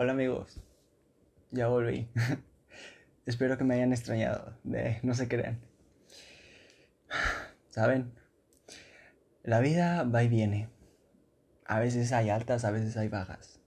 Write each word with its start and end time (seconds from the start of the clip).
Hola 0.00 0.12
amigos, 0.12 0.60
ya 1.50 1.66
volví. 1.66 2.08
Espero 3.26 3.58
que 3.58 3.64
me 3.64 3.74
hayan 3.74 3.92
extrañado, 3.92 4.56
de, 4.62 5.00
no 5.02 5.12
se 5.12 5.26
crean. 5.26 5.58
¿Saben? 7.68 8.12
La 9.42 9.58
vida 9.58 10.04
va 10.04 10.22
y 10.22 10.28
viene. 10.28 10.68
A 11.66 11.80
veces 11.80 12.12
hay 12.12 12.30
altas, 12.30 12.64
a 12.64 12.70
veces 12.70 12.96
hay 12.96 13.08
bajas. 13.08 13.60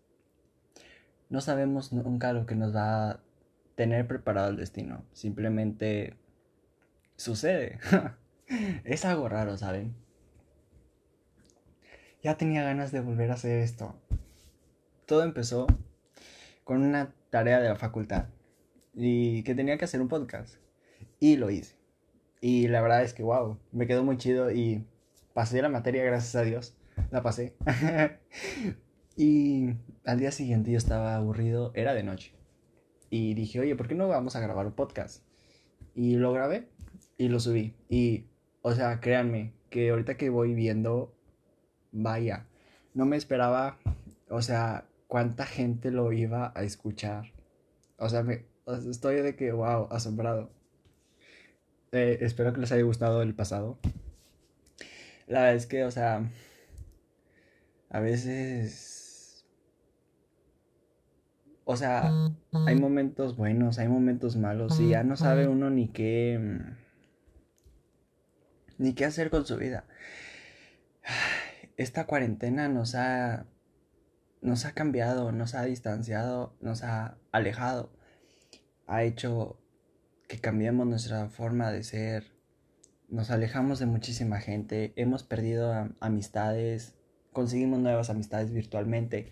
No 1.28 1.42
sabemos 1.42 1.92
nunca 1.92 2.32
lo 2.32 2.46
que 2.46 2.56
nos 2.56 2.74
va 2.74 3.10
a 3.10 3.20
tener 3.76 4.08
preparado 4.08 4.52
el 4.52 4.56
destino. 4.56 5.04
Simplemente 5.12 6.16
sucede. 7.18 7.78
es 8.86 9.04
algo 9.04 9.28
raro, 9.28 9.58
¿saben? 9.58 9.94
Ya 12.24 12.38
tenía 12.38 12.64
ganas 12.64 12.94
de 12.94 13.02
volver 13.02 13.32
a 13.32 13.34
hacer 13.34 13.60
esto. 13.60 14.00
Todo 15.06 15.24
empezó 15.24 15.68
con 16.64 16.84
una 16.84 17.14
tarea 17.30 17.60
de 17.60 17.70
la 17.70 17.76
facultad 17.76 18.26
y 18.94 19.44
que 19.44 19.56
tenía 19.56 19.78
que 19.78 19.86
hacer 19.86 20.02
un 20.02 20.08
podcast. 20.08 20.56
Y 21.20 21.38
lo 21.38 21.50
hice. 21.50 21.76
Y 22.40 22.68
la 22.68 22.82
verdad 22.82 23.04
es 23.04 23.14
que, 23.14 23.24
wow, 23.24 23.58
me 23.72 23.88
quedó 23.88 24.04
muy 24.04 24.18
chido 24.18 24.52
y 24.52 24.86
pasé 25.34 25.62
la 25.62 25.70
materia, 25.70 26.04
gracias 26.04 26.36
a 26.36 26.44
Dios. 26.44 26.76
La 27.12 27.22
pasé. 27.22 27.56
y 29.16 29.76
al 30.06 30.20
día 30.20 30.32
siguiente 30.32 30.72
yo 30.72 30.78
estaba 30.78 31.16
aburrido, 31.16 31.72
era 31.76 31.94
de 31.94 32.04
noche. 32.04 32.34
Y 33.10 33.34
dije, 33.34 33.60
oye, 33.60 33.76
¿por 33.76 33.88
qué 33.88 33.96
no 33.96 34.08
vamos 34.08 34.36
a 34.36 34.40
grabar 34.40 34.66
un 34.66 34.74
podcast? 34.74 35.24
Y 35.94 36.16
lo 36.16 36.34
grabé 36.34 36.70
y 37.18 37.28
lo 37.28 37.40
subí. 37.40 37.76
Y, 37.90 38.26
o 38.62 38.74
sea, 38.74 39.00
créanme, 39.00 39.54
que 39.70 39.90
ahorita 39.90 40.18
que 40.18 40.30
voy 40.30 40.54
viendo, 40.54 41.14
vaya, 41.92 42.48
no 42.94 43.06
me 43.06 43.18
esperaba, 43.18 43.78
o 44.30 44.42
sea, 44.42 44.86
cuánta 45.12 45.46
gente 45.46 45.92
lo 45.92 46.14
iba 46.14 46.54
a 46.56 46.64
escuchar. 46.64 47.34
O 47.98 48.08
sea, 48.08 48.24
me, 48.24 48.46
estoy 48.90 49.18
de 49.18 49.36
que, 49.36 49.52
wow, 49.52 49.90
asombrado. 49.92 50.54
Eh, 51.92 52.20
espero 52.22 52.54
que 52.54 52.62
les 52.62 52.72
haya 52.72 52.84
gustado 52.84 53.22
el 53.22 53.36
pasado. 53.36 53.78
La 55.28 55.42
verdad 55.42 55.56
es 55.56 55.66
que, 55.66 55.84
o 55.84 55.92
sea, 55.92 56.32
a 57.90 58.00
veces... 58.00 59.46
O 61.66 61.76
sea, 61.76 62.32
hay 62.66 62.80
momentos 62.80 63.36
buenos, 63.36 63.80
hay 63.80 63.90
momentos 63.90 64.38
malos 64.38 64.80
y 64.80 64.92
ya 64.92 65.04
no 65.04 65.18
sabe 65.18 65.46
uno 65.46 65.70
ni 65.70 65.90
qué... 65.90 66.40
ni 68.78 68.94
qué 68.94 69.04
hacer 69.04 69.30
con 69.30 69.46
su 69.46 69.58
vida. 69.58 69.84
Esta 71.76 72.08
cuarentena 72.08 72.70
nos 72.70 72.96
ha 72.96 73.46
nos 74.42 74.66
ha 74.66 74.74
cambiado, 74.74 75.32
nos 75.32 75.54
ha 75.56 75.64
distanciado, 75.64 76.56
nos 76.60 76.84
ha 76.84 77.18
alejado, 77.32 77.92
ha 78.88 79.04
hecho 79.04 79.60
que 80.28 80.40
cambiemos 80.40 80.88
nuestra 80.88 81.30
forma 81.30 81.72
de 81.72 81.84
ser, 81.84 82.34
nos 83.08 83.30
alejamos 83.30 83.80
de 83.80 83.86
muchísima 83.86 84.40
gente, 84.40 84.94
hemos 84.96 85.24
perdido 85.24 85.90
amistades, 86.00 86.96
conseguimos 87.32 87.80
nuevas 87.80 88.10
amistades 88.10 88.52
virtualmente, 88.52 89.32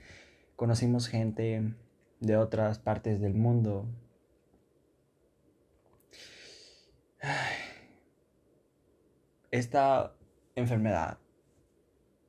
conocimos 0.55 1.07
gente 1.07 1.75
de 2.19 2.37
otras 2.37 2.79
partes 2.79 3.19
del 3.19 3.33
mundo. 3.33 3.87
Esta 9.51 10.15
enfermedad, 10.55 11.17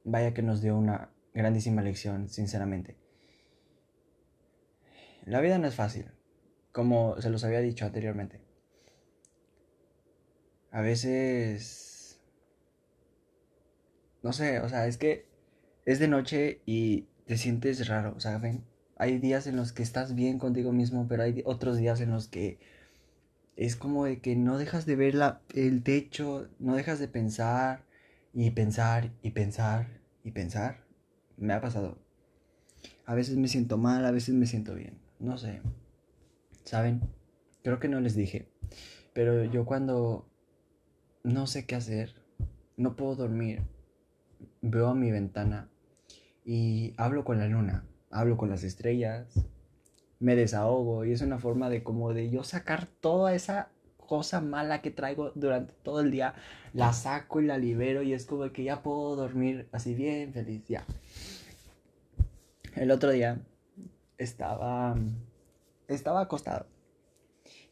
vaya 0.04 0.32
que 0.32 0.42
nos 0.42 0.62
dio 0.62 0.76
una 0.76 1.10
grandísima 1.40 1.82
lección, 1.82 2.28
sinceramente. 2.28 2.96
La 5.24 5.40
vida 5.40 5.58
no 5.58 5.66
es 5.66 5.74
fácil, 5.74 6.10
como 6.72 7.20
se 7.20 7.30
los 7.30 7.44
había 7.44 7.60
dicho 7.60 7.84
anteriormente. 7.84 8.40
A 10.70 10.80
veces... 10.80 12.20
No 14.22 14.32
sé, 14.32 14.60
o 14.60 14.68
sea, 14.68 14.86
es 14.86 14.98
que 14.98 15.26
es 15.86 15.98
de 15.98 16.08
noche 16.08 16.60
y 16.66 17.08
te 17.26 17.38
sientes 17.38 17.88
raro, 17.88 18.20
¿saben? 18.20 18.64
Hay 18.96 19.18
días 19.18 19.46
en 19.46 19.56
los 19.56 19.72
que 19.72 19.82
estás 19.82 20.14
bien 20.14 20.38
contigo 20.38 20.72
mismo, 20.72 21.06
pero 21.08 21.22
hay 21.22 21.42
otros 21.46 21.78
días 21.78 22.02
en 22.02 22.10
los 22.10 22.28
que 22.28 22.58
es 23.56 23.76
como 23.76 24.04
de 24.04 24.20
que 24.20 24.36
no 24.36 24.58
dejas 24.58 24.84
de 24.84 24.96
ver 24.96 25.14
la, 25.14 25.40
el 25.54 25.82
techo, 25.82 26.48
no 26.58 26.76
dejas 26.76 26.98
de 26.98 27.08
pensar 27.08 27.86
y 28.34 28.50
pensar 28.50 29.10
y 29.22 29.30
pensar 29.30 30.00
y 30.22 30.32
pensar 30.32 30.89
me 31.40 31.52
ha 31.52 31.60
pasado. 31.60 31.98
A 33.06 33.14
veces 33.14 33.36
me 33.36 33.48
siento 33.48 33.76
mal, 33.76 34.04
a 34.04 34.12
veces 34.12 34.34
me 34.34 34.46
siento 34.46 34.74
bien. 34.74 34.98
No 35.18 35.36
sé. 35.36 35.60
¿Saben? 36.64 37.00
Creo 37.64 37.80
que 37.80 37.88
no 37.88 38.00
les 38.00 38.14
dije. 38.14 38.48
Pero 39.12 39.44
yo 39.44 39.64
cuando 39.64 40.28
no 41.24 41.46
sé 41.46 41.66
qué 41.66 41.74
hacer, 41.74 42.14
no 42.76 42.94
puedo 42.94 43.16
dormir, 43.16 43.62
veo 44.62 44.88
a 44.88 44.94
mi 44.94 45.10
ventana 45.10 45.68
y 46.44 46.94
hablo 46.96 47.24
con 47.24 47.38
la 47.38 47.46
luna, 47.46 47.84
hablo 48.10 48.36
con 48.36 48.48
las 48.48 48.62
estrellas, 48.62 49.34
me 50.18 50.36
desahogo 50.36 51.04
y 51.04 51.12
es 51.12 51.22
una 51.22 51.38
forma 51.38 51.68
de 51.68 51.82
como 51.82 52.12
de 52.14 52.30
yo 52.30 52.44
sacar 52.44 52.86
toda 52.86 53.34
esa 53.34 53.70
cosa 53.96 54.40
mala 54.40 54.82
que 54.82 54.90
traigo 54.90 55.30
durante 55.34 55.72
todo 55.82 56.00
el 56.00 56.10
día, 56.10 56.34
la 56.72 56.92
saco 56.92 57.40
y 57.40 57.46
la 57.46 57.58
libero 57.58 58.02
y 58.02 58.12
es 58.12 58.26
como 58.26 58.50
que 58.52 58.64
ya 58.64 58.82
puedo 58.82 59.14
dormir 59.14 59.68
así 59.72 59.94
bien 59.94 60.32
feliz, 60.32 60.64
ya. 60.66 60.84
El 62.76 62.90
otro 62.90 63.10
día 63.10 63.40
estaba 64.18 64.96
estaba 65.88 66.20
acostado 66.20 66.66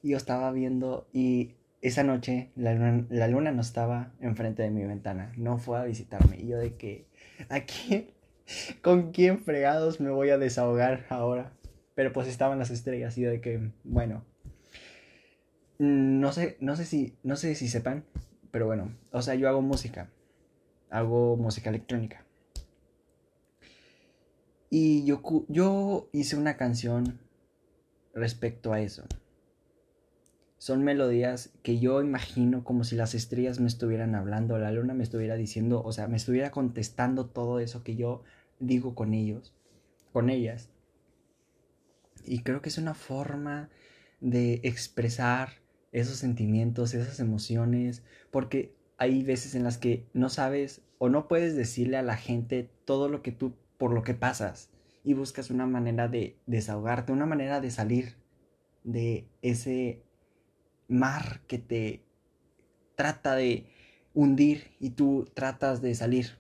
y 0.03 0.11
yo 0.11 0.17
estaba 0.17 0.51
viendo 0.53 1.09
y 1.13 1.55
esa 1.81 2.03
noche 2.03 2.51
la 2.57 2.75
luna, 2.75 3.07
la 3.11 3.29
luna 3.29 3.53
no 3.53 3.61
estaba 3.61 4.13
enfrente 4.21 4.63
de 4.63 4.71
mi 4.71 4.85
ventana, 4.85 5.33
no 5.37 5.59
fue 5.59 5.79
a 5.79 5.85
visitarme 5.85 6.37
y 6.39 6.49
yo 6.49 6.59
de 6.59 6.75
que 6.75 7.07
aquí 7.49 8.11
con 8.83 9.13
quién 9.13 9.39
fregados 9.39 10.01
me 10.01 10.11
voy 10.11 10.31
a 10.31 10.39
desahogar 10.39 11.07
ahora, 11.11 11.53
pero 11.95 12.13
pues 12.13 12.27
estaban 12.27 12.59
las 12.59 12.71
estrellas 12.71 13.17
y 13.19 13.23
yo 13.23 13.31
de 13.31 13.41
que 13.41 13.71
bueno, 13.85 14.25
no 15.79 16.33
sé, 16.33 16.57
no 16.61 16.75
sé 16.75 16.85
si, 16.85 17.17
no 17.23 17.37
sé 17.37 17.55
si 17.55 17.69
sepan, 17.69 18.05
pero 18.51 18.67
bueno, 18.67 18.97
o 19.13 19.23
sea, 19.23 19.37
yo 19.37 19.49
hago 19.49 19.63
música, 19.63 20.11
hago 20.91 21.37
música 21.37 21.71
electrónica. 21.71 22.25
Y 24.71 25.05
yo, 25.05 25.23
yo 25.49 26.09
hice 26.13 26.37
una 26.37 26.57
canción 26.57 27.19
respecto 28.15 28.73
a 28.73 28.81
eso. 28.81 29.05
Son 30.59 30.83
melodías 30.83 31.53
que 31.63 31.79
yo 31.79 32.03
imagino 32.03 32.65
como 32.65 32.83
si 32.83 32.97
las 32.97 33.15
estrellas 33.15 33.61
me 33.61 33.69
estuvieran 33.69 34.15
hablando, 34.15 34.59
la 34.59 34.73
luna 34.73 34.93
me 34.93 35.05
estuviera 35.05 35.37
diciendo, 35.37 35.83
o 35.85 35.93
sea, 35.93 36.09
me 36.09 36.17
estuviera 36.17 36.51
contestando 36.51 37.27
todo 37.27 37.61
eso 37.61 37.85
que 37.85 37.95
yo 37.95 38.25
digo 38.59 38.95
con 38.95 39.15
ellos, 39.15 39.55
con 40.13 40.31
ellas. 40.31 40.71
Y 42.25 42.41
creo 42.41 42.61
que 42.61 42.69
es 42.69 42.79
una 42.79 42.95
forma 42.95 43.71
de 44.21 44.61
expresar 44.65 45.51
esos 45.93 46.17
sentimientos, 46.17 46.93
esas 46.93 47.21
emociones, 47.21 48.03
porque 48.31 48.75
hay 48.99 49.23
veces 49.23 49.55
en 49.55 49.65
las 49.65 49.79
que 49.79 50.07
no 50.13 50.29
sabes 50.29 50.83
o 50.99 51.09
no 51.09 51.29
puedes 51.29 51.55
decirle 51.57 51.97
a 51.97 52.03
la 52.03 52.17
gente 52.17 52.69
todo 52.85 53.09
lo 53.09 53.23
que 53.23 53.33
tú, 53.33 53.55
por 53.79 53.93
lo 53.93 54.03
que 54.03 54.15
pasas, 54.15 54.71
y 55.05 55.15
buscas 55.15 55.51
una 55.51 55.67
manera 55.67 56.09
de 56.09 56.39
desahogarte, 56.47 57.13
una 57.13 57.27
manera 57.27 57.61
de 57.61 57.71
salir 57.71 58.17
de 58.85 59.29
ese 59.43 60.03
mar 60.89 61.41
que 61.47 61.59
te 61.59 62.05
trata 62.95 63.35
de 63.35 63.71
hundir 64.15 64.77
y 64.81 64.91
tú 64.91 65.31
tratas 65.35 65.81
de 65.81 65.95
salir. 65.95 66.39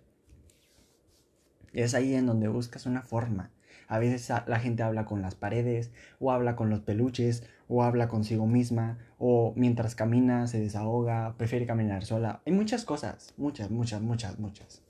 Es 1.73 1.95
ahí 1.95 2.15
en 2.15 2.27
donde 2.27 2.49
buscas 2.49 2.87
una 2.87 3.03
forma 3.03 3.53
a 3.89 3.99
veces 3.99 4.31
la 4.47 4.61
gente 4.61 4.83
habla 4.83 5.07
con 5.07 5.23
las 5.23 5.35
paredes, 5.35 5.91
o 6.21 6.31
habla 6.31 6.57
con 6.57 6.69
los 6.69 6.81
peluches, 6.81 7.43
o 7.69 7.83
habla 7.83 8.09
consigo 8.09 8.47
misma, 8.47 8.99
o 9.19 9.55
mientras 9.57 9.95
camina 9.95 10.47
se 10.47 10.61
desahoga, 10.61 11.35
prefiere 11.39 11.67
caminar 11.67 12.05
sola. 12.05 12.43
Hay 12.47 12.53
muchas 12.53 12.85
cosas, 12.85 13.33
muchas, 13.39 13.71
muchas, 13.71 14.03
muchas, 14.03 14.39
muchas. 14.39 14.88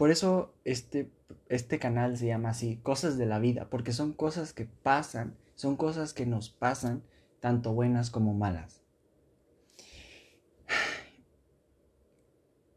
Por 0.00 0.10
eso 0.10 0.54
este, 0.64 1.12
este 1.50 1.78
canal 1.78 2.16
se 2.16 2.26
llama 2.26 2.48
así, 2.48 2.78
Cosas 2.78 3.18
de 3.18 3.26
la 3.26 3.38
Vida, 3.38 3.68
porque 3.68 3.92
son 3.92 4.14
cosas 4.14 4.54
que 4.54 4.64
pasan, 4.64 5.36
son 5.56 5.76
cosas 5.76 6.14
que 6.14 6.24
nos 6.24 6.48
pasan, 6.48 7.02
tanto 7.38 7.74
buenas 7.74 8.08
como 8.08 8.32
malas. 8.32 8.82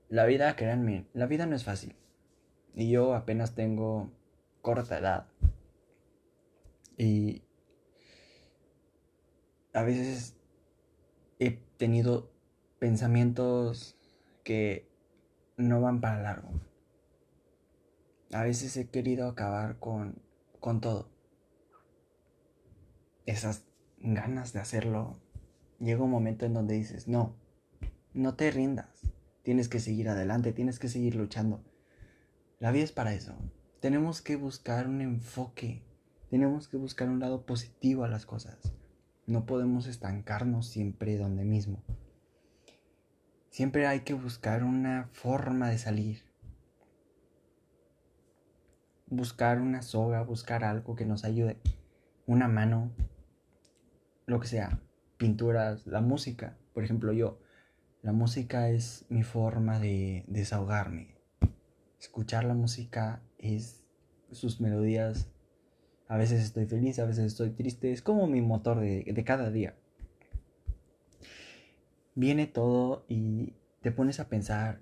La 0.09 0.25
vida, 0.25 0.53
créanme, 0.57 1.07
la 1.13 1.25
vida 1.27 1.45
no 1.45 1.55
es 1.55 1.63
fácil. 1.63 1.95
Y 2.75 2.91
yo 2.91 3.13
apenas 3.15 3.55
tengo 3.55 4.11
corta 4.61 4.99
edad. 4.99 5.27
Y 6.97 7.43
a 9.71 9.83
veces 9.83 10.35
he 11.39 11.51
tenido 11.77 12.33
pensamientos 12.79 13.97
que 14.43 14.91
no 15.55 15.79
van 15.79 16.01
para 16.01 16.21
largo. 16.21 16.72
A 18.33 18.43
veces 18.43 18.75
he 18.77 18.87
querido 18.87 19.27
acabar 19.27 19.77
con, 19.79 20.21
con 20.59 20.81
todo. 20.81 21.09
esas 23.25 23.63
ganas 23.99 24.53
de 24.53 24.59
hacerlo, 24.59 25.19
llega 25.79 26.03
un 26.03 26.09
momento 26.09 26.45
en 26.45 26.53
donde 26.53 26.73
dices, 26.73 27.07
no, 27.07 27.35
no 28.13 28.35
te 28.35 28.51
rindas, 28.51 29.13
tienes 29.43 29.69
que 29.69 29.79
seguir 29.79 30.09
adelante, 30.09 30.51
tienes 30.51 30.79
que 30.79 30.89
seguir 30.89 31.15
luchando. 31.15 31.63
La 32.59 32.71
vida 32.71 32.83
es 32.83 32.91
para 32.91 33.13
eso. 33.13 33.35
Tenemos 33.79 34.21
que 34.21 34.35
buscar 34.35 34.87
un 34.87 35.01
enfoque, 35.01 35.83
tenemos 36.29 36.67
que 36.67 36.77
buscar 36.77 37.09
un 37.09 37.19
lado 37.19 37.45
positivo 37.45 38.03
a 38.03 38.09
las 38.09 38.25
cosas. 38.25 38.73
No 39.27 39.45
podemos 39.45 39.85
estancarnos 39.87 40.67
siempre 40.67 41.17
donde 41.17 41.45
mismo. 41.45 41.83
Siempre 43.51 43.85
hay 43.85 43.99
que 44.01 44.15
buscar 44.15 44.63
una 44.63 45.09
forma 45.13 45.69
de 45.69 45.77
salir. 45.77 46.32
Buscar 49.15 49.61
una 49.61 49.81
soga, 49.81 50.23
buscar 50.23 50.63
algo 50.63 50.95
que 50.95 51.05
nos 51.05 51.23
ayude. 51.23 51.57
Una 52.25 52.47
mano, 52.47 52.91
lo 54.25 54.39
que 54.39 54.47
sea. 54.47 54.79
Pinturas, 55.17 55.85
la 55.87 56.01
música. 56.01 56.57
Por 56.73 56.83
ejemplo, 56.83 57.13
yo. 57.13 57.39
La 58.01 58.11
música 58.11 58.69
es 58.69 59.05
mi 59.09 59.23
forma 59.23 59.79
de 59.79 60.25
desahogarme. 60.27 61.15
Escuchar 61.99 62.43
la 62.43 62.53
música 62.53 63.21
es 63.37 63.85
sus 64.31 64.59
melodías 64.59 65.33
a 66.13 66.17
veces 66.17 66.43
estoy 66.43 66.67
feliz, 66.67 66.99
a 66.99 67.05
veces 67.05 67.25
estoy 67.25 67.49
triste. 67.49 67.91
Es 67.91 68.03
como 68.03 68.27
mi 68.27 68.39
motor 68.41 68.79
de, 68.79 69.23
cada 69.25 69.49
día. 69.49 69.75
Viene 72.13 72.45
todo 72.45 73.05
y 73.07 73.53
te 73.81 73.91
pones 73.91 74.19
a 74.19 74.29
pensar 74.29 74.79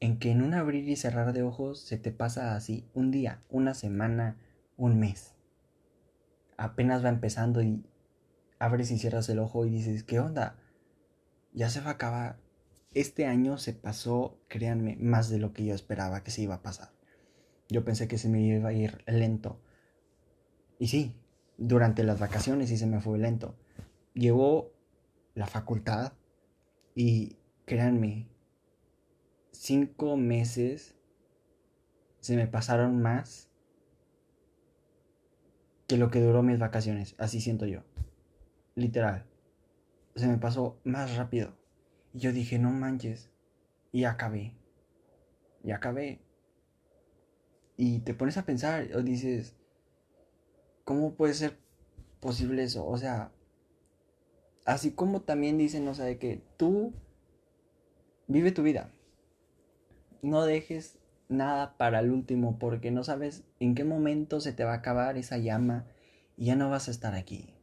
en 0.00 0.18
que 0.18 0.30
en 0.30 0.42
un 0.42 0.54
abrir 0.54 0.88
y 0.88 0.96
cerrar 0.96 1.32
de 1.32 1.42
ojos 1.42 1.80
se 1.80 1.98
te 1.98 2.12
pasa 2.12 2.54
así 2.54 2.88
un 2.94 3.10
día, 3.10 3.42
una 3.48 3.74
semana, 3.74 4.36
un 4.76 4.98
mes. 4.98 5.34
Apenas 6.56 7.04
va 7.04 7.08
empezando 7.08 7.62
y 7.62 7.84
abres 8.58 8.90
y 8.90 8.98
cierras 8.98 9.28
el 9.28 9.38
ojo 9.38 9.66
y 9.66 9.70
dices, 9.70 10.04
¿qué 10.04 10.20
onda? 10.20 10.58
Ya 11.52 11.70
se 11.70 11.80
va 11.80 11.90
a 11.90 11.94
acabar. 11.94 12.38
Este 12.94 13.26
año 13.26 13.58
se 13.58 13.72
pasó, 13.74 14.40
créanme, 14.48 14.96
más 14.96 15.28
de 15.28 15.38
lo 15.38 15.52
que 15.52 15.64
yo 15.64 15.74
esperaba 15.74 16.22
que 16.22 16.30
se 16.30 16.42
iba 16.42 16.56
a 16.56 16.62
pasar. 16.62 16.90
Yo 17.68 17.84
pensé 17.84 18.08
que 18.08 18.16
se 18.18 18.28
me 18.28 18.40
iba 18.40 18.68
a 18.68 18.72
ir 18.72 19.02
lento, 19.06 19.60
y 20.78 20.88
sí, 20.88 21.14
durante 21.56 22.04
las 22.04 22.18
vacaciones 22.18 22.68
sí 22.68 22.76
se 22.76 22.86
me 22.86 23.00
fue 23.00 23.18
lento. 23.18 23.54
Llegó 24.14 24.72
la 25.34 25.46
facultad 25.46 26.12
y 26.94 27.36
créanme, 27.64 28.28
cinco 29.66 30.16
meses 30.16 30.94
se 32.20 32.36
me 32.36 32.46
pasaron 32.46 33.02
más 33.02 33.50
que 35.86 35.96
lo 35.96 36.10
que 36.10 36.20
duró 36.20 36.42
mis 36.42 36.58
vacaciones. 36.58 37.14
Así 37.18 37.40
siento 37.40 37.66
yo. 37.66 37.82
Literal. 38.74 39.26
Se 40.14 40.26
me 40.26 40.38
pasó 40.38 40.80
más 40.84 41.16
rápido. 41.16 41.56
Y 42.12 42.20
yo 42.20 42.32
dije, 42.32 42.58
no 42.58 42.70
manches. 42.70 43.30
Y 43.92 44.04
acabé. 44.04 44.56
Y 45.62 45.72
acabé. 45.72 46.20
Y 47.76 48.00
te 48.00 48.14
pones 48.14 48.36
a 48.38 48.46
pensar 48.46 48.88
o 48.94 49.02
dices, 49.02 49.56
¿Cómo 50.86 51.14
puede 51.14 51.34
ser 51.34 51.58
posible 52.20 52.62
eso? 52.62 52.86
O 52.86 52.96
sea, 52.96 53.32
así 54.64 54.92
como 54.92 55.22
también 55.22 55.58
dicen, 55.58 55.88
o 55.88 55.94
sea, 55.94 56.04
de 56.04 56.16
que 56.16 56.44
tú 56.56 56.92
vive 58.28 58.52
tu 58.52 58.62
vida. 58.62 58.92
No 60.22 60.44
dejes 60.44 60.98
nada 61.28 61.76
para 61.76 62.00
el 62.00 62.10
último 62.10 62.58
porque 62.58 62.90
no 62.90 63.04
sabes 63.04 63.44
en 63.60 63.74
qué 63.74 63.84
momento 63.84 64.40
se 64.40 64.52
te 64.52 64.64
va 64.64 64.72
a 64.72 64.76
acabar 64.76 65.16
esa 65.16 65.38
llama 65.38 65.86
y 66.36 66.46
ya 66.46 66.56
no 66.56 66.70
vas 66.70 66.88
a 66.88 66.90
estar 66.90 67.14
aquí. 67.14 67.54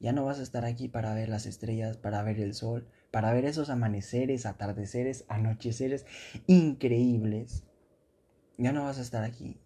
Ya 0.00 0.12
no 0.12 0.24
vas 0.24 0.38
a 0.38 0.42
estar 0.42 0.64
aquí 0.64 0.88
para 0.88 1.14
ver 1.14 1.28
las 1.28 1.46
estrellas, 1.46 1.96
para 1.96 2.22
ver 2.22 2.40
el 2.40 2.54
sol, 2.54 2.88
para 3.10 3.32
ver 3.32 3.44
esos 3.44 3.68
amaneceres, 3.68 4.46
atardeceres, 4.46 5.24
anocheceres 5.28 6.06
increíbles. 6.46 7.64
Ya 8.56 8.72
no 8.72 8.84
vas 8.84 8.98
a 8.98 9.02
estar 9.02 9.24
aquí. 9.24 9.60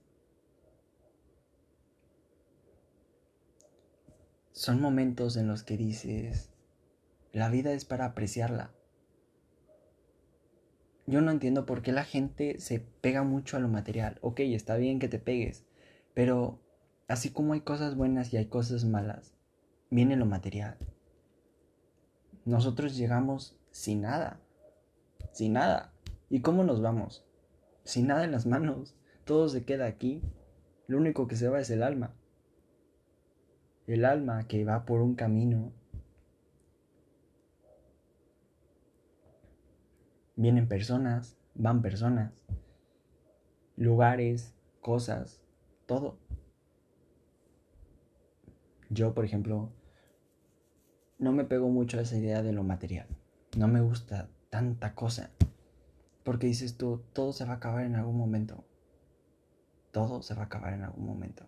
son 4.54 4.80
momentos 4.80 5.36
en 5.36 5.48
los 5.48 5.64
que 5.64 5.76
dices, 5.76 6.48
la 7.32 7.50
vida 7.50 7.72
es 7.72 7.84
para 7.84 8.06
apreciarla. 8.06 8.70
Yo 11.06 11.20
no 11.20 11.30
entiendo 11.30 11.66
por 11.66 11.82
qué 11.82 11.92
la 11.92 12.04
gente 12.04 12.58
se 12.58 12.80
pega 12.80 13.22
mucho 13.22 13.56
a 13.56 13.60
lo 13.60 13.68
material. 13.68 14.18
Ok, 14.22 14.40
está 14.40 14.76
bien 14.76 14.98
que 14.98 15.08
te 15.08 15.18
pegues, 15.18 15.64
pero 16.14 16.60
así 17.08 17.30
como 17.30 17.52
hay 17.52 17.60
cosas 17.60 17.96
buenas 17.96 18.32
y 18.32 18.36
hay 18.36 18.46
cosas 18.46 18.84
malas, 18.84 19.34
viene 19.90 20.16
lo 20.16 20.26
material. 20.26 20.78
Nosotros 22.44 22.96
llegamos 22.96 23.56
sin 23.70 24.02
nada, 24.02 24.40
sin 25.32 25.54
nada. 25.54 25.92
¿Y 26.30 26.40
cómo 26.40 26.64
nos 26.64 26.80
vamos? 26.80 27.24
Sin 27.84 28.06
nada 28.06 28.24
en 28.24 28.32
las 28.32 28.46
manos. 28.46 28.96
Todo 29.24 29.48
se 29.48 29.64
queda 29.64 29.86
aquí. 29.86 30.22
Lo 30.86 30.98
único 30.98 31.26
que 31.26 31.36
se 31.36 31.48
va 31.48 31.60
es 31.60 31.70
el 31.70 31.82
alma 31.82 32.14
el 33.86 34.04
alma 34.04 34.46
que 34.46 34.64
va 34.64 34.84
por 34.84 35.00
un 35.00 35.14
camino. 35.14 35.72
Vienen 40.36 40.68
personas, 40.68 41.36
van 41.54 41.82
personas, 41.82 42.32
lugares, 43.76 44.54
cosas, 44.80 45.40
todo. 45.86 46.18
Yo, 48.90 49.14
por 49.14 49.24
ejemplo, 49.24 49.70
no 51.18 51.32
me 51.32 51.44
pego 51.44 51.68
mucho 51.68 51.98
a 51.98 52.02
esa 52.02 52.16
idea 52.16 52.42
de 52.42 52.52
lo 52.52 52.64
material. 52.64 53.06
No 53.56 53.68
me 53.68 53.80
gusta 53.80 54.28
tanta 54.50 54.94
cosa. 54.94 55.30
Porque 56.22 56.46
dices 56.46 56.76
tú, 56.76 57.02
todo 57.12 57.32
se 57.32 57.44
va 57.44 57.52
a 57.52 57.56
acabar 57.56 57.84
en 57.84 57.96
algún 57.96 58.16
momento. 58.16 58.64
Todo 59.92 60.22
se 60.22 60.34
va 60.34 60.42
a 60.42 60.46
acabar 60.46 60.72
en 60.72 60.82
algún 60.82 61.06
momento 61.06 61.46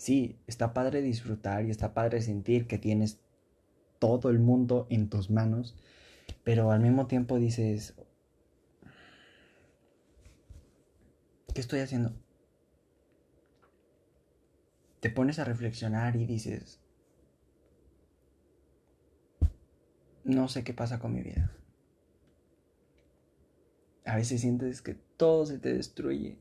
sí, 0.00 0.38
está 0.46 0.72
padre 0.72 1.02
disfrutar 1.02 1.66
y 1.66 1.70
está 1.70 1.92
padre 1.92 2.22
sentir 2.22 2.66
que 2.66 2.78
tienes 2.78 3.20
todo 3.98 4.30
el 4.30 4.38
mundo 4.38 4.86
en 4.88 5.10
tus 5.10 5.28
manos, 5.28 5.76
pero 6.44 6.70
al 6.70 6.80
mismo 6.80 7.06
tiempo 7.06 7.38
dices, 7.38 7.94
¿qué 11.54 11.60
estoy 11.60 11.80
haciendo? 11.80 12.12
Te 15.00 15.10
pones 15.10 15.38
a 15.38 15.44
reflexionar 15.44 16.16
y 16.16 16.26
dices, 16.26 16.80
no 20.24 20.48
sé 20.48 20.64
qué 20.64 20.74
pasa 20.74 20.98
con 20.98 21.14
mi 21.14 21.22
vida. 21.22 21.56
A 24.04 24.16
veces 24.16 24.40
sientes 24.40 24.82
que 24.82 24.94
todo 24.94 25.46
se 25.46 25.58
te 25.58 25.72
destruye 25.72 26.38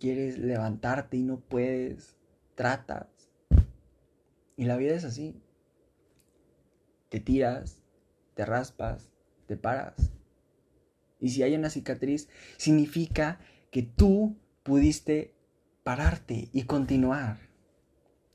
quieres 0.00 0.38
levantarte 0.38 1.18
y 1.18 1.22
no 1.22 1.38
puedes, 1.38 2.16
tratas. 2.56 3.06
Y 4.56 4.64
la 4.64 4.76
vida 4.76 4.94
es 4.94 5.04
así. 5.04 5.40
Te 7.10 7.20
tiras, 7.20 7.80
te 8.40 8.46
raspas, 8.46 9.10
te 9.46 9.58
paras. 9.58 10.12
Y 11.18 11.28
si 11.28 11.42
hay 11.42 11.54
una 11.54 11.68
cicatriz, 11.68 12.30
significa 12.56 13.38
que 13.70 13.82
tú 13.82 14.38
pudiste 14.62 15.34
pararte 15.82 16.48
y 16.50 16.62
continuar. 16.62 17.36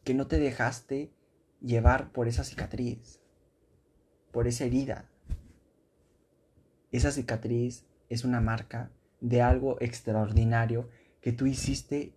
Que 0.03 0.13
no 0.13 0.27
te 0.27 0.37
dejaste 0.37 1.11
llevar 1.59 2.11
por 2.11 2.27
esa 2.27 2.43
cicatriz, 2.43 3.19
por 4.31 4.47
esa 4.47 4.65
herida. 4.65 5.09
Esa 6.91 7.11
cicatriz 7.11 7.87
es 8.07 8.23
una 8.23 8.41
marca 8.41 8.91
de 9.21 9.41
algo 9.41 9.81
extraordinario 9.81 10.87
que 11.19 11.31
tú 11.31 11.47
hiciste 11.47 12.13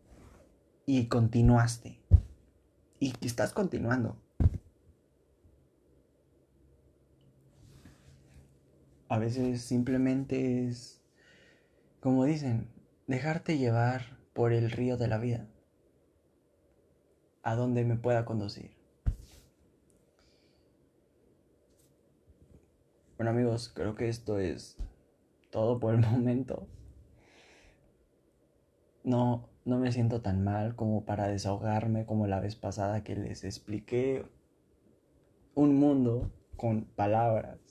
y 0.84 1.06
continuaste. 1.06 2.02
Y 3.00 3.12
que 3.12 3.26
estás 3.26 3.54
continuando. 3.54 4.20
A 9.08 9.18
veces 9.18 9.62
simplemente 9.62 10.66
es, 10.66 11.02
como 12.00 12.24
dicen, 12.24 12.68
dejarte 13.06 13.58
llevar 13.58 14.18
por 14.34 14.52
el 14.52 14.70
río 14.70 14.96
de 14.96 15.08
la 15.08 15.18
vida, 15.18 15.48
a 17.42 17.54
donde 17.54 17.84
me 17.84 17.96
pueda 17.96 18.24
conducir. 18.24 18.76
Bueno 23.16 23.30
amigos, 23.30 23.72
creo 23.74 23.94
que 23.94 24.08
esto 24.08 24.38
es 24.38 24.76
todo 25.50 25.80
por 25.80 25.94
el 25.94 26.00
momento 26.06 26.68
no, 29.08 29.48
no 29.64 29.78
me 29.78 29.90
siento 29.90 30.20
tan 30.20 30.44
mal 30.44 30.76
como 30.76 31.04
para 31.04 31.28
desahogarme 31.28 32.04
como 32.04 32.26
la 32.26 32.40
vez 32.40 32.56
pasada 32.56 33.02
que 33.02 33.16
les 33.16 33.42
expliqué 33.42 34.26
un 35.54 35.76
mundo 35.76 36.30
con 36.56 36.84
palabras. 36.84 37.67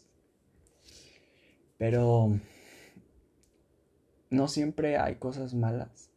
Pero 1.77 2.39
no 4.29 4.47
siempre 4.47 4.97
hay 4.97 5.15
cosas 5.15 5.53
malas. 5.53 6.11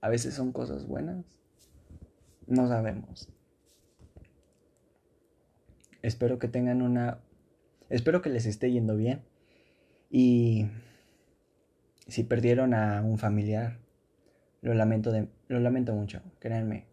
A 0.00 0.08
veces 0.08 0.34
son 0.34 0.52
cosas 0.52 0.86
buenas. 0.86 1.24
No 2.46 2.68
sabemos. 2.68 3.28
Espero 6.02 6.38
que 6.38 6.48
tengan 6.48 6.82
una... 6.82 7.20
Espero 7.88 8.22
que 8.22 8.30
les 8.30 8.46
esté 8.46 8.70
yendo 8.72 8.96
bien. 8.96 9.22
Y 10.10 10.66
si 12.08 12.24
perdieron 12.24 12.74
a 12.74 13.02
un 13.02 13.18
familiar, 13.18 13.78
lo 14.60 14.74
lamento, 14.74 15.12
de... 15.12 15.28
lo 15.48 15.60
lamento 15.60 15.94
mucho, 15.94 16.20
créanme. 16.38 16.86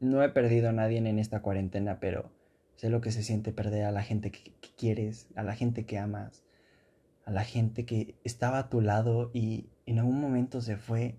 No 0.00 0.22
he 0.22 0.28
perdido 0.28 0.68
a 0.68 0.72
nadie 0.72 0.98
en 0.98 1.18
esta 1.18 1.42
cuarentena, 1.42 2.00
pero 2.00 2.30
sé 2.76 2.90
lo 2.90 3.00
que 3.00 3.10
se 3.10 3.22
siente 3.22 3.52
perder 3.52 3.84
a 3.84 3.90
la 3.90 4.02
gente 4.02 4.30
que, 4.30 4.54
quieres, 4.76 5.28
a 5.34 5.42
la 5.42 5.54
gente 5.54 5.86
que 5.86 5.98
amas, 5.98 6.44
a 7.24 7.30
la 7.30 7.44
gente 7.44 7.86
que 7.86 8.14
estaba 8.24 8.58
a 8.58 8.68
tu 8.68 8.80
lado 8.80 9.30
y 9.32 9.70
en 9.86 9.98
algún 9.98 10.20
momento 10.20 10.60
se 10.60 10.76
fue 10.76 11.18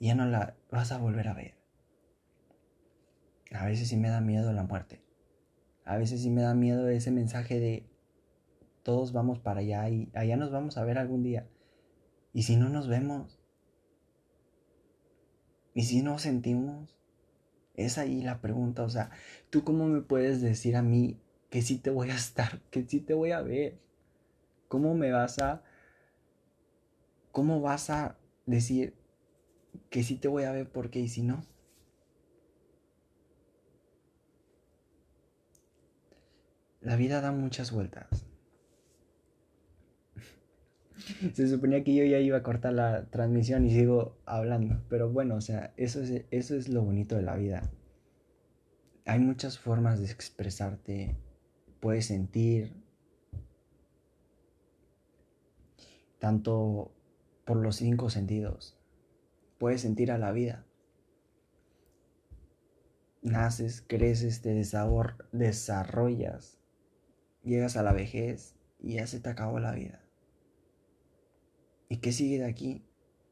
y 0.00 0.06
ya 0.06 0.14
no 0.14 0.26
la 0.26 0.56
vas 0.70 0.90
a 0.90 0.98
volver 0.98 1.28
a 1.28 1.34
ver. 1.34 1.54
A 3.52 3.66
veces 3.66 3.88
sí 3.88 3.96
me 3.96 4.08
da 4.08 4.20
miedo 4.20 4.52
la 4.52 4.64
muerte. 4.64 5.02
A 5.84 5.96
veces 5.96 6.22
sí 6.22 6.30
me 6.30 6.42
da 6.42 6.54
miedo 6.54 6.88
ese 6.88 7.10
mensaje 7.10 7.60
de 7.60 7.86
todos 8.82 9.12
vamos 9.12 9.38
para 9.38 9.60
allá 9.60 9.88
y 9.90 10.10
allá 10.14 10.36
nos 10.36 10.50
vamos 10.50 10.76
a 10.76 10.84
ver 10.84 10.98
algún 10.98 11.22
día. 11.22 11.46
¿Y 12.32 12.44
si 12.44 12.56
no 12.56 12.68
nos 12.68 12.88
vemos? 12.88 13.40
¿Y 15.74 15.82
si 15.82 16.02
no 16.02 16.18
sentimos? 16.18 17.01
Es 17.74 17.98
ahí 17.98 18.22
la 18.22 18.40
pregunta, 18.40 18.82
o 18.82 18.90
sea, 18.90 19.10
¿tú 19.50 19.64
cómo 19.64 19.86
me 19.86 20.02
puedes 20.02 20.42
decir 20.42 20.76
a 20.76 20.82
mí 20.82 21.20
que 21.50 21.62
sí 21.62 21.78
te 21.78 21.90
voy 21.90 22.10
a 22.10 22.14
estar, 22.14 22.60
que 22.70 22.84
sí 22.86 23.00
te 23.00 23.14
voy 23.14 23.32
a 23.32 23.40
ver? 23.40 23.78
¿Cómo 24.68 24.94
me 24.94 25.10
vas 25.10 25.38
a... 25.38 25.62
¿Cómo 27.30 27.60
vas 27.62 27.88
a 27.90 28.18
decir 28.46 28.94
que 29.90 30.02
sí 30.02 30.16
te 30.16 30.28
voy 30.28 30.44
a 30.44 30.52
ver 30.52 30.70
porque 30.70 31.00
y 31.00 31.08
si 31.08 31.22
no? 31.22 31.44
La 36.80 36.96
vida 36.96 37.20
da 37.20 37.32
muchas 37.32 37.70
vueltas. 37.70 38.31
Se 41.34 41.48
suponía 41.48 41.84
que 41.84 41.94
yo 41.94 42.04
ya 42.04 42.18
iba 42.18 42.38
a 42.38 42.42
cortar 42.42 42.72
la 42.72 43.06
transmisión 43.10 43.64
y 43.66 43.70
sigo 43.70 44.16
hablando. 44.26 44.82
Pero 44.88 45.10
bueno, 45.10 45.36
o 45.36 45.40
sea, 45.40 45.72
eso 45.76 46.02
es, 46.02 46.24
eso 46.30 46.54
es 46.54 46.68
lo 46.68 46.82
bonito 46.82 47.16
de 47.16 47.22
la 47.22 47.36
vida. 47.36 47.70
Hay 49.04 49.18
muchas 49.18 49.58
formas 49.58 50.00
de 50.00 50.06
expresarte. 50.06 51.16
Puedes 51.80 52.06
sentir. 52.06 52.72
Tanto 56.18 56.92
por 57.44 57.56
los 57.56 57.76
cinco 57.76 58.10
sentidos. 58.10 58.78
Puedes 59.58 59.80
sentir 59.80 60.12
a 60.12 60.18
la 60.18 60.32
vida. 60.32 60.64
Naces, 63.22 63.84
creces, 63.86 64.40
te 64.42 64.52
desarrollas 65.32 66.62
llegas 67.44 67.76
a 67.76 67.82
la 67.82 67.92
vejez 67.92 68.54
y 68.78 68.94
ya 68.94 69.06
se 69.06 69.20
te 69.20 69.30
acabó 69.30 69.58
la 69.58 69.72
vida. 69.72 70.01
¿Y 71.92 71.98
qué 71.98 72.10
sigue 72.10 72.38
de 72.38 72.46
aquí? 72.46 72.80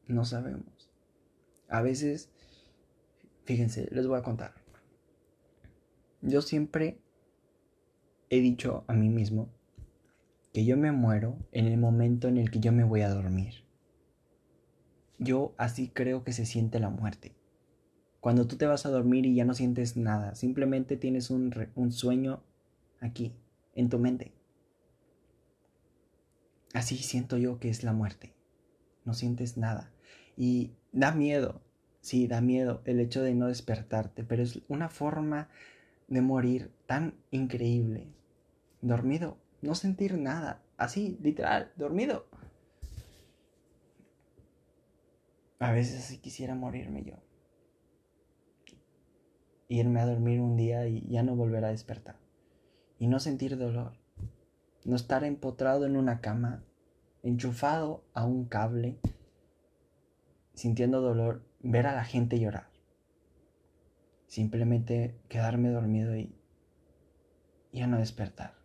No 0.05 0.23
sabemos. 0.23 0.91
A 1.67 1.81
veces, 1.81 2.29
fíjense, 3.43 3.89
les 3.89 4.05
voy 4.05 4.19
a 4.19 4.21
contar. 4.21 4.53
Yo 6.21 6.43
siempre 6.43 6.99
he 8.29 8.39
dicho 8.39 8.83
a 8.85 8.93
mí 8.93 9.09
mismo 9.09 9.49
que 10.53 10.63
yo 10.63 10.77
me 10.77 10.91
muero 10.91 11.39
en 11.51 11.65
el 11.65 11.79
momento 11.79 12.27
en 12.27 12.37
el 12.37 12.51
que 12.51 12.59
yo 12.59 12.71
me 12.71 12.83
voy 12.83 13.01
a 13.01 13.09
dormir. 13.09 13.65
Yo 15.17 15.55
así 15.57 15.87
creo 15.87 16.23
que 16.23 16.31
se 16.31 16.45
siente 16.45 16.79
la 16.79 16.91
muerte. 16.91 17.35
Cuando 18.19 18.45
tú 18.45 18.57
te 18.57 18.67
vas 18.67 18.85
a 18.85 18.91
dormir 18.91 19.25
y 19.25 19.33
ya 19.33 19.43
no 19.43 19.55
sientes 19.55 19.97
nada, 19.97 20.35
simplemente 20.35 20.97
tienes 20.97 21.31
un, 21.31 21.51
un 21.73 21.91
sueño 21.91 22.43
aquí, 22.99 23.33
en 23.73 23.89
tu 23.89 23.97
mente. 23.97 24.35
Así 26.75 26.97
siento 26.97 27.39
yo 27.39 27.57
que 27.57 27.69
es 27.69 27.83
la 27.83 27.93
muerte. 27.93 28.35
No 29.05 29.13
sientes 29.13 29.57
nada. 29.57 29.91
Y 30.37 30.71
da 30.91 31.11
miedo, 31.11 31.61
sí, 32.01 32.27
da 32.27 32.41
miedo 32.41 32.81
el 32.85 32.99
hecho 32.99 33.21
de 33.21 33.33
no 33.33 33.47
despertarte, 33.47 34.23
pero 34.23 34.43
es 34.43 34.61
una 34.67 34.89
forma 34.89 35.49
de 36.07 36.21
morir 36.21 36.71
tan 36.85 37.15
increíble. 37.31 38.07
Dormido, 38.81 39.37
no 39.61 39.75
sentir 39.75 40.17
nada, 40.17 40.63
así, 40.77 41.17
literal, 41.21 41.71
dormido. 41.75 42.27
A 45.59 45.71
veces 45.71 46.03
así 46.03 46.17
quisiera 46.17 46.55
morirme 46.55 47.03
yo. 47.03 47.15
Irme 49.67 50.01
a 50.01 50.05
dormir 50.05 50.41
un 50.41 50.57
día 50.57 50.87
y 50.87 51.07
ya 51.07 51.23
no 51.23 51.35
volver 51.35 51.63
a 51.63 51.69
despertar 51.69 52.15
y 53.01 53.07
no 53.07 53.19
sentir 53.19 53.57
dolor. 53.57 53.93
No 54.85 54.95
estar 54.95 55.23
empotrado 55.23 55.87
en 55.87 55.97
una 55.97 56.21
cama, 56.21 56.63
enchufado 57.23 58.03
a 58.13 58.25
un 58.25 58.45
cable, 58.45 58.99
sintiendo 60.53 61.01
dolor, 61.01 61.43
ver 61.59 61.87
a 61.87 61.95
la 61.95 62.03
gente 62.03 62.39
llorar. 62.39 62.69
Simplemente 64.27 65.19
quedarme 65.29 65.69
dormido 65.69 66.15
y 66.15 66.35
ya 67.71 67.87
no 67.87 67.97
despertar. 67.97 68.55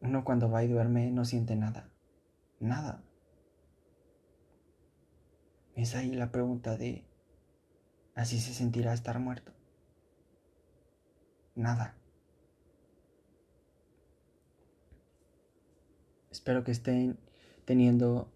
Uno 0.00 0.24
cuando 0.24 0.50
va 0.50 0.64
y 0.64 0.68
duerme 0.68 1.10
no 1.10 1.24
siente 1.24 1.54
nada. 1.54 1.88
Nada. 2.58 3.02
Es 5.74 5.94
ahí 5.94 6.12
la 6.12 6.32
pregunta 6.32 6.76
de, 6.76 7.04
¿así 8.14 8.40
se 8.40 8.52
sentirá 8.52 8.92
estar 8.92 9.18
muerto? 9.18 9.52
nada. 11.54 11.94
Espero 16.32 16.64
que 16.64 16.72
estén 16.72 17.18
teniendo 17.66 18.32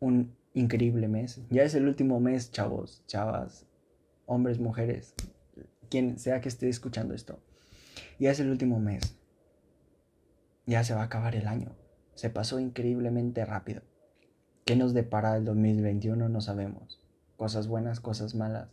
un 0.00 0.34
increíble 0.54 1.06
mes. 1.06 1.42
Ya 1.50 1.62
es 1.62 1.74
el 1.74 1.86
último 1.86 2.20
mes, 2.20 2.50
chavos, 2.50 3.04
chavas, 3.06 3.66
hombres, 4.24 4.58
mujeres, 4.58 5.14
quien 5.90 6.18
sea 6.18 6.40
que 6.40 6.48
esté 6.48 6.70
escuchando 6.70 7.14
esto. 7.14 7.38
Ya 8.18 8.30
es 8.30 8.40
el 8.40 8.50
último 8.50 8.80
mes. 8.80 9.14
Ya 10.64 10.82
se 10.84 10.94
va 10.94 11.02
a 11.02 11.04
acabar 11.04 11.36
el 11.36 11.46
año. 11.46 11.76
Se 12.14 12.30
pasó 12.30 12.58
increíblemente 12.58 13.44
rápido. 13.44 13.82
¿Qué 14.64 14.74
nos 14.74 14.94
depara 14.94 15.36
el 15.36 15.44
2021? 15.44 16.30
No 16.30 16.40
sabemos. 16.40 16.98
Cosas 17.36 17.68
buenas, 17.68 18.00
cosas 18.00 18.34
malas. 18.34 18.70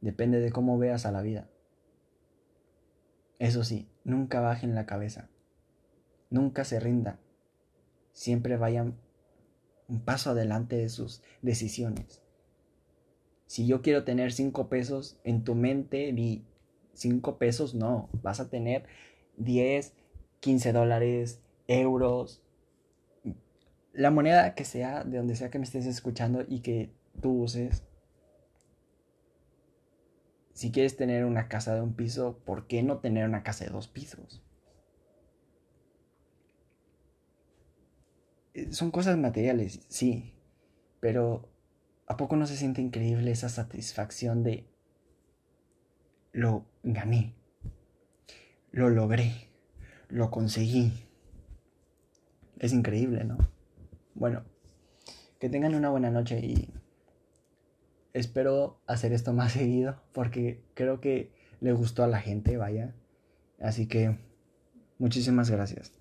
Depende 0.00 0.40
de 0.40 0.50
cómo 0.50 0.76
veas 0.76 1.06
a 1.06 1.12
la 1.12 1.22
vida. 1.22 1.48
Eso 3.38 3.62
sí, 3.62 3.88
nunca 4.02 4.40
bajen 4.40 4.74
la 4.74 4.86
cabeza. 4.86 5.30
Nunca 6.30 6.64
se 6.64 6.80
rindan. 6.80 7.18
Siempre 8.12 8.56
vayan 8.56 8.96
un 9.88 10.00
paso 10.00 10.30
adelante 10.30 10.76
de 10.76 10.88
sus 10.88 11.22
decisiones. 11.42 12.22
Si 13.46 13.66
yo 13.66 13.82
quiero 13.82 14.04
tener 14.04 14.32
cinco 14.32 14.68
pesos 14.68 15.18
en 15.22 15.44
tu 15.44 15.54
mente, 15.54 16.12
di 16.12 16.44
cinco 16.94 17.38
pesos, 17.38 17.74
no. 17.74 18.08
Vas 18.22 18.40
a 18.40 18.50
tener 18.50 18.86
10, 19.36 19.94
15 20.40 20.72
dólares, 20.72 21.40
euros. 21.68 22.42
La 23.92 24.10
moneda 24.10 24.54
que 24.54 24.64
sea, 24.64 25.04
de 25.04 25.18
donde 25.18 25.36
sea 25.36 25.50
que 25.50 25.58
me 25.58 25.64
estés 25.64 25.86
escuchando 25.86 26.44
y 26.46 26.60
que 26.60 26.90
tú 27.20 27.42
uses, 27.42 27.84
si 30.52 30.72
quieres 30.72 30.96
tener 30.96 31.24
una 31.24 31.48
casa 31.48 31.74
de 31.74 31.82
un 31.82 31.94
piso, 31.94 32.38
¿por 32.44 32.66
qué 32.66 32.82
no 32.82 32.98
tener 32.98 33.26
una 33.26 33.42
casa 33.42 33.64
de 33.64 33.70
dos 33.70 33.88
pisos? 33.88 34.42
Son 38.70 38.90
cosas 38.90 39.16
materiales, 39.18 39.80
sí, 39.88 40.34
pero 41.00 41.48
¿a 42.06 42.16
poco 42.16 42.36
no 42.36 42.46
se 42.46 42.56
siente 42.56 42.80
increíble 42.80 43.30
esa 43.30 43.48
satisfacción 43.48 44.42
de 44.42 44.66
lo 46.32 46.66
gané, 46.82 47.34
lo 48.70 48.90
logré, 48.90 49.50
lo 50.08 50.30
conseguí? 50.30 50.92
Es 52.58 52.72
increíble, 52.72 53.24
¿no? 53.24 53.36
Bueno, 54.14 54.44
que 55.38 55.50
tengan 55.50 55.74
una 55.74 55.90
buena 55.90 56.10
noche 56.10 56.40
y 56.40 56.72
espero 58.14 58.80
hacer 58.86 59.12
esto 59.12 59.32
más 59.32 59.52
seguido 59.54 60.02
porque 60.12 60.64
creo 60.74 61.00
que 61.00 61.32
le 61.60 61.72
gustó 61.72 62.04
a 62.04 62.08
la 62.08 62.20
gente, 62.20 62.56
vaya. 62.56 62.94
Así 63.60 63.86
que 63.86 64.16
muchísimas 64.98 65.50
gracias. 65.50 65.92